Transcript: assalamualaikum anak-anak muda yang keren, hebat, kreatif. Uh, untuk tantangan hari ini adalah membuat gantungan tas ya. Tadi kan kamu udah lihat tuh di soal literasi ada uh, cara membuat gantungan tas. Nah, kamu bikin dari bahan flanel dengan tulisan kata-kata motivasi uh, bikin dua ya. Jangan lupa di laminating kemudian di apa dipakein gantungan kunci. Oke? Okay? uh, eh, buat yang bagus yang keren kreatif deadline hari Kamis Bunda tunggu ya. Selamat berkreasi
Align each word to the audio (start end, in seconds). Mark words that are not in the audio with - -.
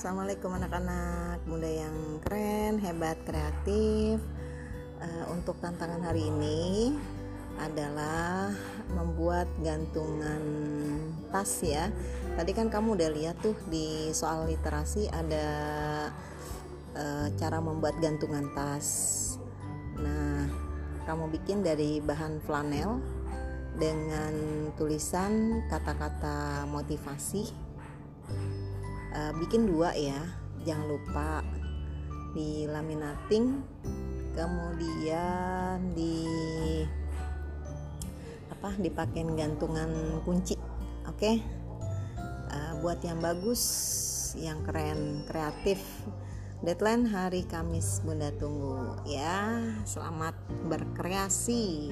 assalamualaikum 0.00 0.56
anak-anak 0.56 1.44
muda 1.44 1.68
yang 1.68 2.24
keren, 2.24 2.80
hebat, 2.80 3.20
kreatif. 3.20 4.16
Uh, 4.96 5.24
untuk 5.28 5.60
tantangan 5.60 6.00
hari 6.00 6.24
ini 6.24 6.96
adalah 7.60 8.48
membuat 8.96 9.44
gantungan 9.60 10.40
tas 11.28 11.52
ya. 11.60 11.92
Tadi 12.32 12.48
kan 12.56 12.72
kamu 12.72 12.96
udah 12.96 13.12
lihat 13.12 13.44
tuh 13.44 13.52
di 13.68 14.08
soal 14.16 14.48
literasi 14.48 15.04
ada 15.12 15.48
uh, 16.96 17.28
cara 17.36 17.60
membuat 17.60 18.00
gantungan 18.00 18.48
tas. 18.56 18.88
Nah, 20.00 20.48
kamu 21.04 21.28
bikin 21.28 21.60
dari 21.60 22.00
bahan 22.00 22.40
flanel 22.40 23.04
dengan 23.76 24.32
tulisan 24.80 25.60
kata-kata 25.68 26.64
motivasi 26.72 27.69
uh, 29.14 29.32
bikin 29.38 29.66
dua 29.68 29.94
ya. 29.94 30.20
Jangan 30.66 30.86
lupa 30.86 31.28
di 32.36 32.68
laminating 32.68 33.64
kemudian 34.36 35.90
di 35.96 36.22
apa 38.52 38.76
dipakein 38.76 39.34
gantungan 39.34 40.20
kunci. 40.22 40.54
Oke? 41.08 41.16
Okay? 41.16 41.36
uh, 42.50 42.54
eh, 42.54 42.72
buat 42.82 43.00
yang 43.02 43.18
bagus 43.18 43.62
yang 44.38 44.62
keren 44.62 45.26
kreatif 45.26 45.82
deadline 46.60 47.08
hari 47.08 47.42
Kamis 47.48 48.04
Bunda 48.04 48.30
tunggu 48.36 49.00
ya. 49.08 49.64
Selamat 49.88 50.36
berkreasi 50.68 51.90